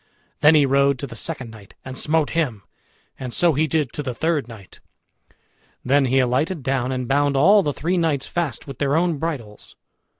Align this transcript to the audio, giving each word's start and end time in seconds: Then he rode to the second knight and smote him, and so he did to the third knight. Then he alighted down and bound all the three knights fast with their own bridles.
Then 0.39 0.55
he 0.55 0.65
rode 0.65 0.97
to 0.97 1.05
the 1.05 1.15
second 1.15 1.51
knight 1.51 1.75
and 1.85 1.95
smote 1.95 2.31
him, 2.31 2.63
and 3.19 3.31
so 3.31 3.53
he 3.53 3.67
did 3.67 3.93
to 3.93 4.01
the 4.01 4.15
third 4.15 4.47
knight. 4.47 4.79
Then 5.85 6.05
he 6.05 6.17
alighted 6.17 6.63
down 6.63 6.91
and 6.91 7.07
bound 7.07 7.37
all 7.37 7.61
the 7.61 7.71
three 7.71 7.97
knights 7.97 8.25
fast 8.25 8.65
with 8.65 8.79
their 8.79 8.95
own 8.95 9.19
bridles. 9.19 9.75